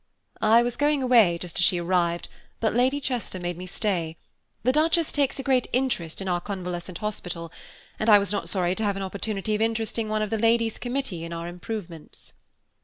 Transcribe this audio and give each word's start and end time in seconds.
"I 0.41 0.63
was 0.63 0.77
going 0.77 1.03
away 1.03 1.37
just 1.37 1.59
as 1.59 1.63
she 1.63 1.79
arrived, 1.79 2.27
but 2.59 2.73
Lady 2.73 2.99
Chester 2.99 3.39
made 3.39 3.55
me 3.55 3.67
stay. 3.67 4.17
The 4.63 4.71
Duchess 4.71 5.11
takes 5.11 5.37
a 5.37 5.43
great 5.43 5.67
interest 5.71 6.21
in 6.23 6.27
our 6.27 6.41
Convalescent 6.41 6.97
Hospital; 6.97 7.51
and 7.99 8.09
I 8.09 8.17
was 8.17 8.31
not 8.31 8.49
sorry 8.49 8.73
to 8.73 8.83
have 8.83 8.95
an 8.97 9.03
opportunity 9.03 9.53
of 9.53 9.61
interesting 9.61 10.09
one 10.09 10.23
of 10.23 10.31
the 10.31 10.39
Ladies' 10.39 10.79
Committee 10.79 11.23
in 11.23 11.33
our 11.33 11.47
improvements." 11.47 12.33